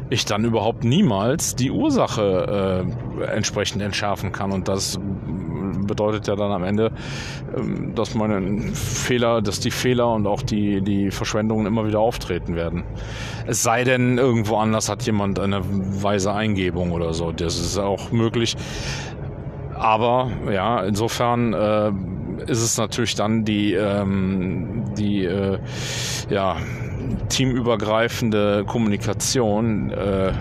[0.09, 2.85] ich dann überhaupt niemals die Ursache
[3.19, 4.51] äh, entsprechend entschärfen kann.
[4.51, 4.99] Und das
[5.85, 6.91] bedeutet ja dann am Ende,
[7.55, 12.55] ähm, dass meine Fehler, dass die Fehler und auch die, die Verschwendungen immer wieder auftreten
[12.55, 12.83] werden.
[13.47, 17.31] Es sei denn, irgendwo anders hat jemand eine weise Eingebung oder so.
[17.31, 18.55] Das ist auch möglich.
[19.75, 21.91] Aber ja, insofern äh,
[22.47, 25.59] ist es natürlich dann die, ähm, die äh,
[26.29, 26.57] ja,
[27.29, 30.31] teamübergreifende Kommunikation, äh,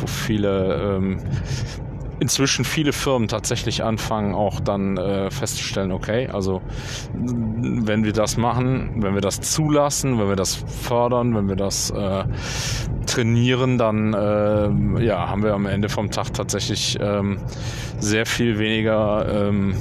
[0.00, 1.18] wo viele ähm,
[2.20, 6.62] inzwischen viele Firmen tatsächlich anfangen, auch dann äh, festzustellen, okay, also
[7.12, 11.90] wenn wir das machen, wenn wir das zulassen, wenn wir das fördern, wenn wir das
[11.90, 12.24] äh,
[13.06, 17.38] trainieren, dann äh, ja, haben wir am Ende vom Tag tatsächlich ähm,
[17.98, 19.74] sehr viel weniger ähm,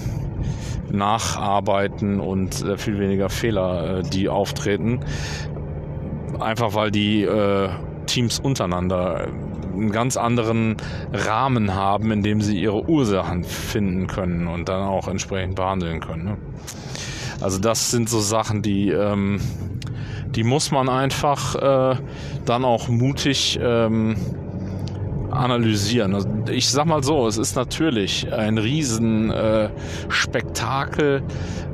[0.92, 5.00] Nacharbeiten und sehr viel weniger Fehler, äh, die auftreten.
[6.40, 7.70] Einfach weil die äh,
[8.06, 9.28] Teams untereinander
[9.76, 10.78] einen ganz anderen
[11.14, 16.26] Rahmen haben, in dem sie ihre Ursachen finden können und dann auch entsprechend behandeln können.
[16.26, 16.38] Ne?
[17.42, 19.40] Also das sind so Sachen, die, ähm,
[20.30, 21.98] die muss man einfach äh,
[22.46, 24.16] dann auch mutig ähm,
[25.36, 26.16] analysieren.
[26.16, 31.22] Also ich sag mal so, es ist natürlich ein Riesenspektakel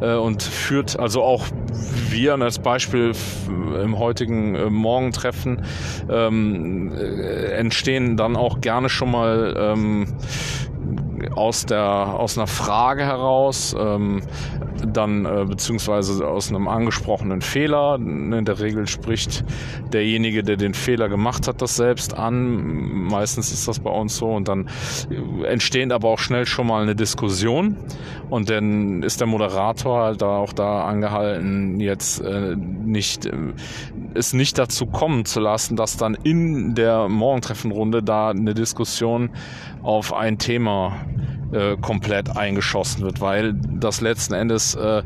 [0.01, 1.45] äh, äh, und führt also auch
[2.09, 3.13] wir als Beispiel
[3.81, 5.63] im heutigen äh, Morgentreffen
[6.09, 10.07] ähm, äh, entstehen dann auch gerne schon mal ähm,
[11.35, 13.75] aus der aus einer Frage heraus.
[13.77, 14.21] Ähm,
[14.85, 17.95] dann äh, beziehungsweise aus einem angesprochenen Fehler.
[17.95, 19.43] In der Regel spricht
[19.91, 23.07] derjenige, der den Fehler gemacht hat, das selbst an.
[23.07, 24.69] Meistens ist das bei uns so und dann
[25.45, 27.77] entstehen aber auch schnell schon mal eine Diskussion
[28.29, 33.31] und dann ist der Moderator halt da auch da angehalten, jetzt äh, nicht äh,
[34.13, 39.31] es nicht dazu kommen zu lassen, dass dann in der Morgentreffenrunde da eine Diskussion
[39.83, 40.95] auf ein Thema
[41.53, 45.03] äh, komplett eingeschossen wird, weil das letzten Endes äh,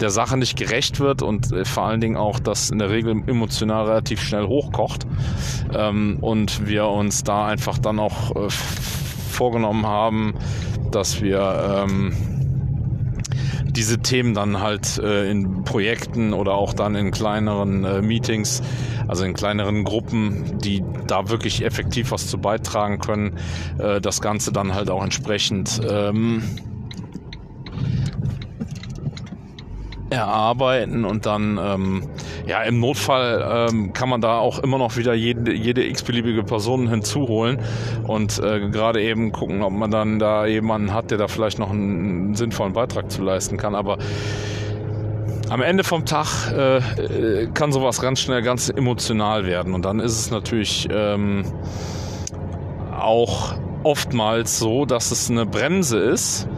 [0.00, 3.22] der Sache nicht gerecht wird und äh, vor allen Dingen auch das in der Regel
[3.26, 5.06] emotional relativ schnell hochkocht
[5.72, 10.34] ähm, und wir uns da einfach dann auch äh, vorgenommen haben,
[10.90, 12.33] dass wir ähm,
[13.76, 18.62] diese Themen dann halt äh, in Projekten oder auch dann in kleineren äh, Meetings,
[19.08, 23.38] also in kleineren Gruppen, die da wirklich effektiv was zu beitragen können,
[23.78, 26.42] äh, das Ganze dann halt auch entsprechend ähm,
[30.14, 32.08] erarbeiten und dann ähm,
[32.46, 36.88] ja im Notfall ähm, kann man da auch immer noch wieder jede, jede x-beliebige Person
[36.88, 37.58] hinzuholen
[38.06, 41.70] und äh, gerade eben gucken, ob man dann da jemanden hat, der da vielleicht noch
[41.70, 43.74] einen sinnvollen Beitrag zu leisten kann.
[43.74, 43.98] Aber
[45.50, 50.00] am Ende vom Tag äh, äh kann sowas ganz schnell ganz emotional werden und dann
[50.00, 51.44] ist es natürlich ähm,
[52.98, 56.48] auch oftmals so, dass es eine Bremse ist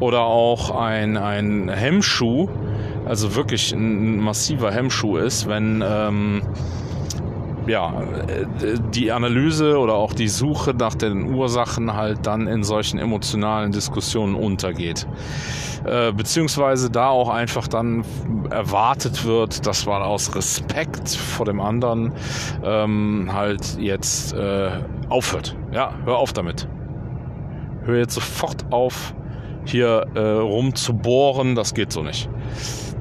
[0.00, 2.48] oder auch ein, ein Hemmschuh,
[3.06, 6.42] also wirklich ein massiver Hemmschuh ist, wenn ähm,
[7.66, 7.92] ja,
[8.94, 14.34] die Analyse oder auch die Suche nach den Ursachen halt dann in solchen emotionalen Diskussionen
[14.34, 15.06] untergeht.
[15.84, 18.04] Äh, beziehungsweise da auch einfach dann
[18.50, 22.12] erwartet wird, dass man aus Respekt vor dem anderen
[22.64, 24.70] ähm, halt jetzt äh,
[25.08, 25.56] aufhört.
[25.72, 26.68] Ja, hör auf damit.
[27.84, 29.14] Hör jetzt sofort auf,
[29.64, 32.28] hier äh, rum zu bohren, das geht so nicht.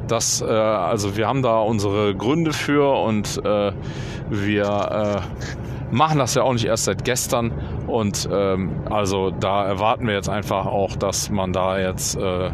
[0.08, 3.72] Das, äh, also wir haben da unsere Gründe für und äh,
[4.30, 7.52] wir äh, machen das ja auch nicht erst seit gestern
[7.88, 12.52] und ähm, also da erwarten wir jetzt einfach auch, dass man da jetzt äh,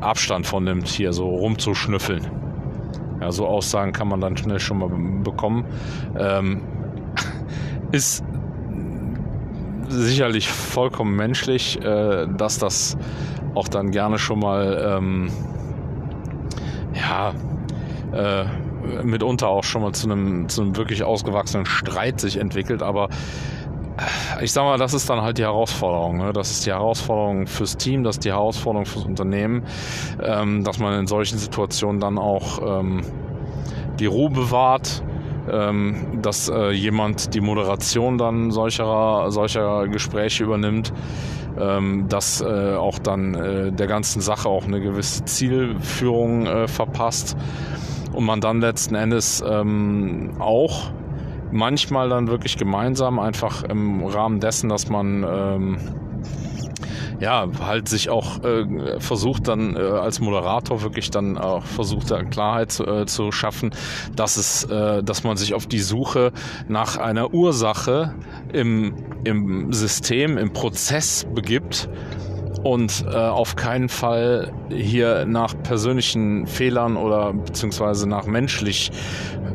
[0.00, 2.26] Abstand von nimmt, hier so rumzuschnüffeln.
[3.20, 4.90] Ja, so Aussagen kann man dann schnell schon mal
[5.22, 5.64] bekommen.
[6.18, 6.62] Ähm,
[7.92, 8.24] ist
[9.88, 12.96] sicherlich vollkommen menschlich, äh, dass das
[13.54, 15.30] auch dann gerne schon mal ähm,
[17.12, 17.34] ja
[18.12, 18.44] äh,
[19.02, 23.08] mitunter auch schon mal zu einem, zu wirklich ausgewachsenen Streit sich entwickelt, aber
[24.38, 26.18] äh, ich sag mal, das ist dann halt die Herausforderung.
[26.18, 26.32] Ne?
[26.32, 29.64] Das ist die Herausforderung fürs Team, das ist die Herausforderung fürs Unternehmen,
[30.22, 33.02] ähm, dass man in solchen Situationen dann auch ähm,
[33.98, 35.02] die Ruhe bewahrt,
[35.50, 40.92] ähm, dass äh, jemand die Moderation dann solcher, solcher Gespräche übernimmt,
[41.62, 47.36] ähm, dass äh, auch dann äh, der ganzen Sache auch eine gewisse Zielführung äh, verpasst.
[48.12, 50.90] Und man dann letzten Endes ähm, auch
[51.50, 55.78] manchmal dann wirklich gemeinsam einfach im Rahmen dessen, dass man ähm,
[57.22, 62.24] ja, halt sich auch äh, versucht dann äh, als Moderator wirklich dann auch versucht da
[62.24, 63.70] Klarheit zu, äh, zu schaffen,
[64.16, 66.32] dass es, äh, dass man sich auf die Suche
[66.66, 68.16] nach einer Ursache
[68.52, 71.88] im, im System, im Prozess begibt
[72.62, 78.92] und äh, auf keinen Fall hier nach persönlichen Fehlern oder beziehungsweise nach menschlich,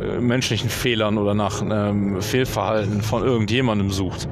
[0.01, 4.27] äh, menschlichen Fehlern oder nach ähm, Fehlverhalten von irgendjemandem sucht.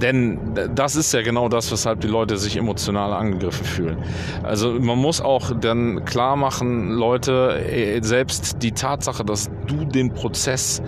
[0.00, 0.38] Denn
[0.74, 3.98] das ist ja genau das, weshalb die Leute sich emotional angegriffen fühlen.
[4.42, 10.12] Also man muss auch dann klar machen, Leute, äh, selbst die Tatsache, dass du den
[10.12, 10.82] Prozess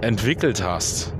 [0.00, 1.14] entwickelt hast,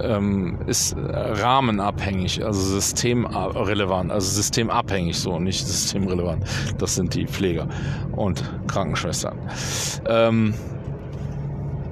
[0.00, 6.44] ähm, ist rahmenabhängig, also systemrelevant, also systemabhängig so, nicht systemrelevant.
[6.78, 7.68] Das sind die Pfleger
[8.12, 9.38] und Krankenschwestern.
[10.06, 10.54] Ähm,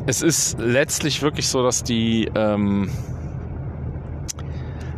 [0.06, 2.90] es ist letztlich wirklich so, dass die ähm,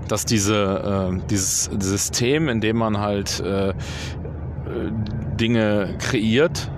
[0.08, 3.72] dass diese, äh, dieses System, in dem man halt äh,
[5.38, 6.70] Dinge kreiert,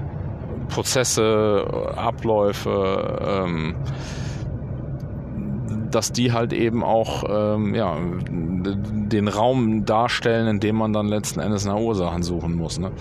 [0.69, 3.77] Prozesse, Abläufe, ähm,
[5.91, 11.41] dass die halt eben auch ähm, ja, den Raum darstellen, in dem man dann letzten
[11.41, 12.79] Endes nach Ursachen suchen muss.
[12.79, 12.93] Ne?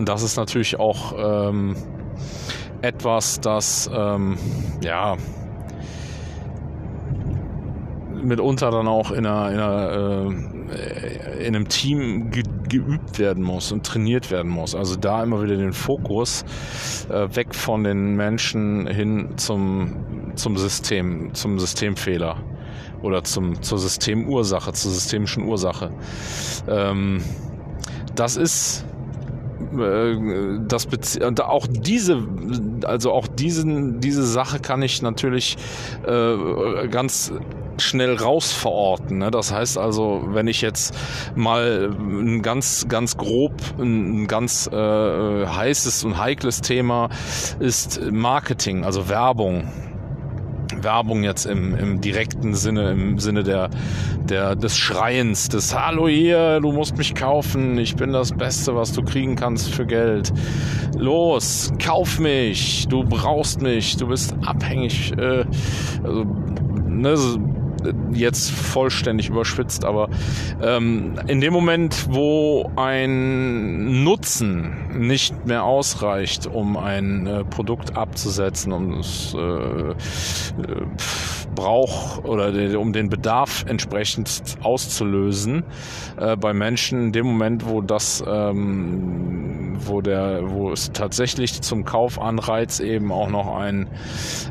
[0.00, 1.76] Das ist natürlich auch ähm,
[2.82, 4.36] etwas, das ähm,
[4.82, 5.16] ja
[8.22, 10.30] mitunter dann auch in, einer, in, einer,
[10.70, 14.74] äh, in einem Team ge geübt werden muss und trainiert werden muss.
[14.74, 16.44] Also da immer wieder den Fokus
[17.08, 19.94] äh, weg von den Menschen hin zum,
[20.34, 22.42] zum System, zum Systemfehler
[23.02, 25.92] oder zum, zur Systemursache, zur systemischen Ursache.
[26.68, 27.22] Ähm,
[28.16, 28.84] das ist
[29.78, 30.86] äh, das
[31.24, 32.22] und auch diese,
[32.84, 35.56] also auch diesen, diese Sache kann ich natürlich
[36.06, 37.32] äh, ganz
[37.78, 39.18] schnell raus verorten.
[39.18, 39.30] Ne?
[39.30, 40.94] Das heißt also, wenn ich jetzt
[41.34, 47.08] mal ein ganz, ganz grob, ein ganz äh, heißes und heikles Thema
[47.58, 49.64] ist Marketing, also Werbung.
[50.82, 53.70] Werbung jetzt im, im direkten Sinne, im Sinne der,
[54.24, 58.92] der, des Schreiens, des Hallo hier, du musst mich kaufen, ich bin das Beste, was
[58.92, 60.32] du kriegen kannst für Geld.
[60.96, 65.12] Los, kauf mich, du brauchst mich, du bist abhängig.
[65.16, 65.44] Äh,
[66.02, 66.24] also,
[66.86, 67.16] ne,
[68.16, 70.08] jetzt vollständig überspitzt, aber
[70.62, 78.72] ähm, in dem Moment, wo ein Nutzen nicht mehr ausreicht, um ein äh, Produkt abzusetzen,
[78.72, 79.94] um es äh, äh
[81.56, 85.64] Brauch oder den, um den Bedarf entsprechend auszulösen
[86.16, 91.84] äh, bei Menschen, in dem Moment, wo das, ähm, wo der, wo es tatsächlich zum
[91.84, 93.88] Kaufanreiz eben auch noch ein,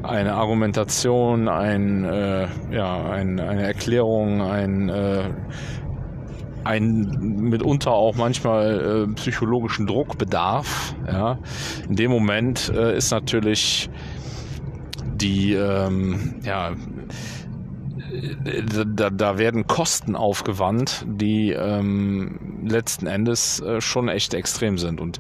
[0.04, 5.30] eine Argumentation, ein, äh, ja, ein, eine Erklärung, ein äh,
[6.66, 10.96] ein mitunter auch manchmal äh, psychologischen Druckbedarf.
[11.08, 11.38] Ja.
[11.88, 13.90] In dem Moment äh, ist natürlich
[15.26, 16.74] die ähm, ja
[18.96, 25.02] da, da werden Kosten aufgewandt, die ähm, letzten Endes äh, schon echt extrem sind.
[25.02, 25.20] Und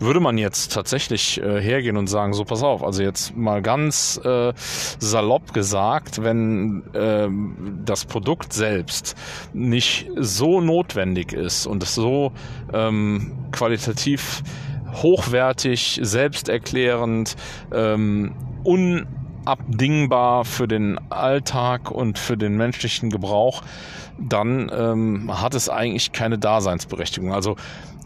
[0.00, 4.20] würde man jetzt tatsächlich äh, hergehen und sagen, so pass auf, also jetzt mal ganz
[4.22, 7.28] äh, salopp gesagt, wenn äh,
[7.84, 9.16] das Produkt selbst
[9.52, 12.32] nicht so notwendig ist und es so
[12.72, 14.42] ähm, qualitativ
[15.02, 17.36] hochwertig, selbsterklärend,
[17.72, 18.32] ähm,
[18.64, 19.06] un
[19.46, 23.62] unabdingbar für den Alltag und für den menschlichen Gebrauch,
[24.18, 27.32] dann ähm, hat es eigentlich keine Daseinsberechtigung.
[27.32, 27.56] Also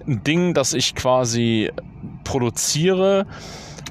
[0.07, 1.71] ein Ding, das ich quasi
[2.25, 3.27] produziere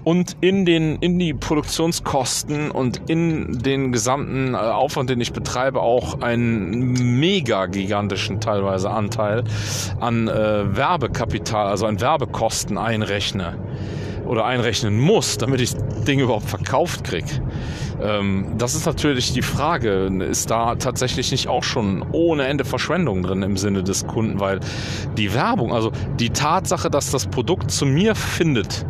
[0.04, 5.82] und in den in die Produktionskosten und in den gesamten äh, Aufwand, den ich betreibe,
[5.82, 9.44] auch einen mega gigantischen teilweise Anteil
[10.00, 13.58] an äh, Werbekapital, also an Werbekosten einrechne
[14.30, 17.42] oder einrechnen muss, damit ich das Ding überhaupt verkauft kriege.
[18.00, 23.24] Ähm, das ist natürlich die Frage, ist da tatsächlich nicht auch schon ohne Ende Verschwendung
[23.24, 24.60] drin im Sinne des Kunden, weil
[25.18, 28.86] die Werbung, also die Tatsache, dass das Produkt zu mir findet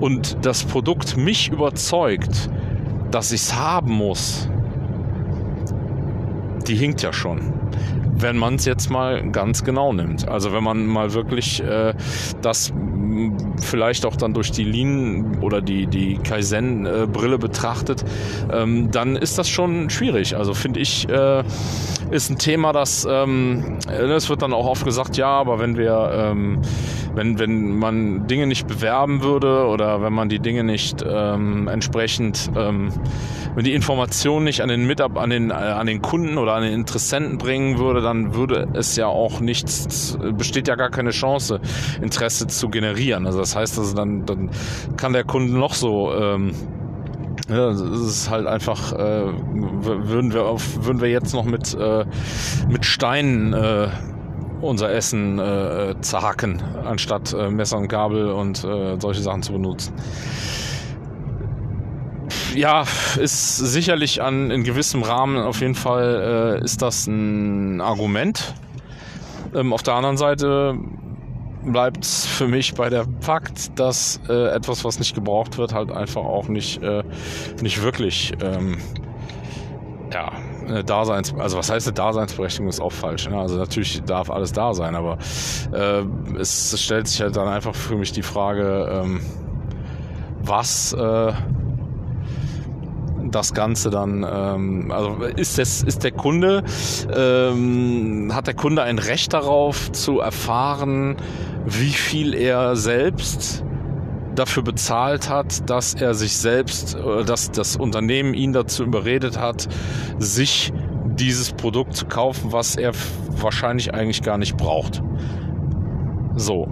[0.00, 2.50] und das Produkt mich überzeugt,
[3.10, 4.48] dass ich es haben muss,
[6.66, 7.52] die hinkt ja schon
[8.18, 10.26] wenn man es jetzt mal ganz genau nimmt.
[10.26, 11.92] Also wenn man mal wirklich äh,
[12.40, 12.72] das
[13.58, 18.04] vielleicht auch dann durch die Lean oder die, die Kaizen-Brille betrachtet,
[18.52, 20.36] ähm, dann ist das schon schwierig.
[20.36, 21.42] Also finde ich, äh,
[22.10, 26.10] ist ein Thema, das, ähm, es wird dann auch oft gesagt, ja, aber wenn wir,
[26.12, 26.60] ähm,
[27.14, 32.50] wenn, wenn man Dinge nicht bewerben würde oder wenn man die Dinge nicht ähm, entsprechend,
[32.56, 32.92] ähm,
[33.54, 36.62] wenn die Informationen nicht an den Mitab an den, äh, an den Kunden oder an
[36.62, 41.60] den Interessenten bringen würde, dann würde es ja auch nichts, besteht ja gar keine Chance,
[42.00, 43.26] Interesse zu generieren.
[43.26, 44.50] Also das heißt, also dann, dann
[44.96, 46.52] kann der Kunde noch so ähm,
[47.48, 52.04] ja, es ist halt einfach, äh, würden wir auf, würden wir jetzt noch mit, äh,
[52.68, 53.88] mit Steinen äh,
[54.60, 59.94] unser Essen äh, zerhacken, anstatt äh, Messer und Gabel und äh, solche Sachen zu benutzen.
[62.54, 62.84] Ja,
[63.18, 68.54] ist sicherlich an in gewissem Rahmen auf jeden Fall äh, ist das ein Argument.
[69.54, 70.76] Ähm, auf der anderen Seite
[71.72, 76.24] bleibt für mich bei der Fakt, dass äh, etwas, was nicht gebraucht wird, halt einfach
[76.24, 77.02] auch nicht, äh,
[77.60, 78.78] nicht wirklich ähm,
[80.12, 80.32] ja,
[80.66, 83.28] eine Daseins, also was heißt eine Daseinsberechtigung ist auch falsch.
[83.28, 83.38] Ne?
[83.38, 85.18] Also natürlich darf alles da sein, aber
[85.72, 86.02] äh,
[86.38, 89.20] es, es stellt sich halt dann einfach für mich die Frage, ähm,
[90.42, 91.32] was äh,
[93.30, 96.62] das Ganze dann, ähm, also ist, das, ist der Kunde,
[97.14, 101.16] ähm, hat der Kunde ein Recht darauf zu erfahren,
[101.66, 103.64] wie viel er selbst
[104.34, 106.96] dafür bezahlt hat, dass er sich selbst,
[107.26, 109.68] dass das Unternehmen ihn dazu überredet hat,
[110.18, 110.72] sich
[111.18, 112.92] dieses Produkt zu kaufen, was er
[113.30, 115.02] wahrscheinlich eigentlich gar nicht braucht.
[116.36, 116.68] So.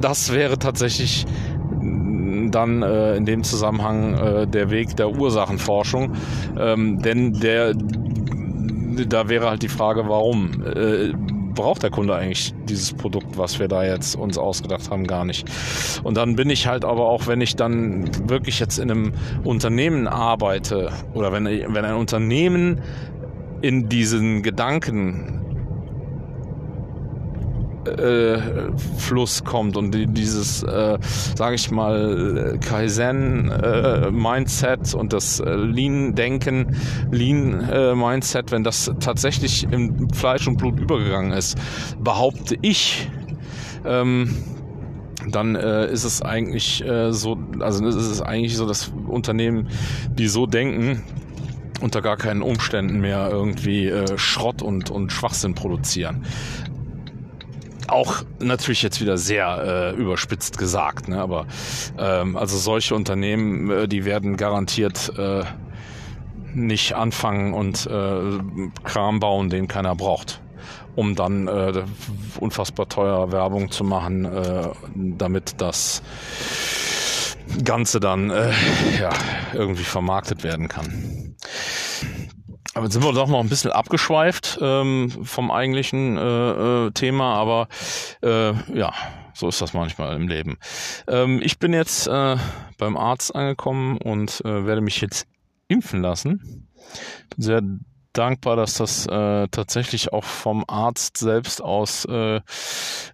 [0.00, 1.26] Das wäre tatsächlich
[2.50, 6.12] dann äh, in dem Zusammenhang äh, der Weg der Ursachenforschung.
[6.58, 10.62] Ähm, denn der, da wäre halt die Frage, warum?
[10.64, 11.12] Äh,
[11.54, 15.48] braucht der Kunde eigentlich dieses Produkt, was wir da jetzt uns ausgedacht haben, gar nicht.
[16.02, 19.12] Und dann bin ich halt aber auch, wenn ich dann wirklich jetzt in einem
[19.44, 22.80] Unternehmen arbeite oder wenn, wenn ein Unternehmen
[23.60, 25.41] in diesen Gedanken
[27.86, 28.38] äh,
[28.98, 30.96] Fluss kommt und die, dieses, äh,
[31.34, 36.76] sage ich mal, Kaizen-Mindset äh, und das äh, Lean-Denken,
[37.10, 41.58] Lean-Mindset, wenn das tatsächlich in Fleisch und Blut übergegangen ist,
[41.98, 43.10] behaupte ich,
[43.84, 44.34] ähm,
[45.30, 49.68] dann äh, ist es eigentlich äh, so, also ist es eigentlich so, dass Unternehmen,
[50.10, 51.02] die so denken,
[51.80, 56.24] unter gar keinen Umständen mehr irgendwie äh, Schrott und, und Schwachsinn produzieren
[57.92, 61.20] auch natürlich jetzt wieder sehr äh, überspitzt gesagt, ne?
[61.20, 61.46] aber
[61.98, 65.44] ähm, also solche Unternehmen, äh, die werden garantiert äh,
[66.54, 68.38] nicht anfangen und äh,
[68.84, 70.40] Kram bauen, den keiner braucht,
[70.96, 71.84] um dann äh,
[72.40, 76.02] unfassbar teuer Werbung zu machen, äh, damit das
[77.64, 78.52] Ganze dann äh,
[79.00, 79.10] ja,
[79.52, 81.21] irgendwie vermarktet werden kann.
[82.74, 87.34] Aber jetzt sind wir doch noch ein bisschen abgeschweift ähm, vom eigentlichen äh, äh, Thema,
[87.34, 87.68] aber
[88.22, 88.92] äh, ja,
[89.34, 90.56] so ist das manchmal im Leben.
[91.06, 92.36] Ähm, ich bin jetzt äh,
[92.78, 95.26] beim Arzt angekommen und äh, werde mich jetzt
[95.68, 96.68] impfen lassen.
[97.30, 97.62] Bin sehr
[98.12, 102.40] dankbar, dass das äh, tatsächlich auch vom Arzt selbst aus äh,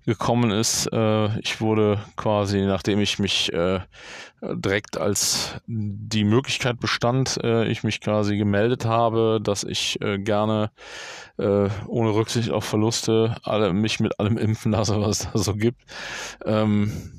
[0.04, 0.92] gekommen ist.
[0.92, 3.80] Äh, ich wurde quasi, nachdem ich mich äh,
[4.42, 10.70] direkt als die Möglichkeit bestand, äh, ich mich quasi gemeldet habe, dass ich äh, gerne
[11.38, 15.54] äh, ohne Rücksicht auf Verluste alle, mich mit allem impfen lasse, was es da so
[15.54, 15.82] gibt.
[16.44, 17.17] Ähm,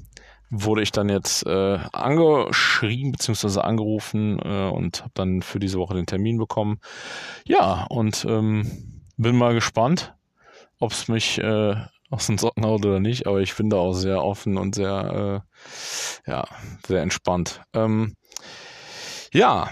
[0.50, 3.62] wurde ich dann jetzt äh, angeschrieben bzw.
[3.62, 6.80] angerufen äh, und habe dann für diese Woche den Termin bekommen.
[7.45, 10.16] Ja, und ähm, bin mal gespannt,
[10.80, 11.76] ob es mich äh,
[12.10, 15.43] aus den Socken haut oder nicht, aber ich bin da auch sehr offen und sehr,
[16.26, 16.45] äh, ja,
[16.88, 17.62] sehr entspannt.
[17.74, 18.16] Ähm,
[19.32, 19.70] ja,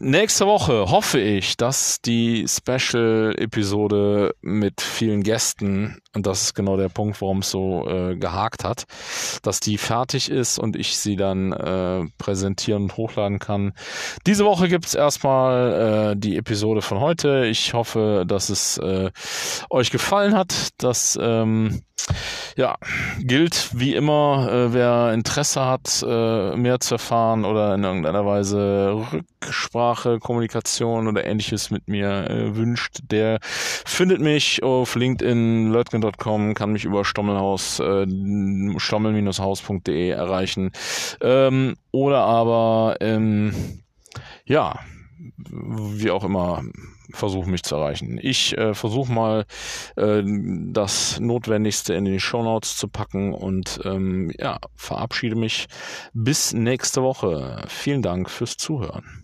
[0.00, 6.88] Nächste Woche hoffe ich, dass die Special-Episode mit vielen Gästen, und das ist genau der
[6.88, 8.84] Punkt, warum es so äh, gehakt hat,
[9.42, 13.72] dass die fertig ist und ich sie dann äh, präsentieren und hochladen kann.
[14.26, 17.46] Diese Woche gibt's erstmal äh, die Episode von heute.
[17.46, 19.10] Ich hoffe, dass es äh,
[19.70, 21.82] euch gefallen hat, dass ähm,
[22.56, 22.76] ja,
[23.18, 29.06] gilt wie immer, äh, wer Interesse hat, äh, mehr zu erfahren oder in irgendeiner Weise
[29.42, 35.72] Rücksprache, Kommunikation oder ähnliches mit mir äh, wünscht, der findet mich auf LinkedIn,
[36.04, 38.06] leutgen.com, kann mich über Stommelhaus, äh,
[38.78, 40.70] stommel-haus.de erreichen
[41.20, 43.82] ähm, oder aber, ähm,
[44.44, 44.78] ja,
[45.36, 46.62] wie auch immer
[47.12, 48.18] versuchen mich zu erreichen.
[48.20, 49.44] Ich äh, versuche mal
[49.96, 55.66] äh, das Notwendigste in die Show Notes zu packen und ähm, ja, verabschiede mich
[56.12, 57.64] bis nächste Woche.
[57.68, 59.23] Vielen Dank fürs Zuhören.